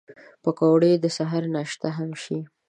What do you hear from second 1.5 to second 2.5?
ناشته هم شي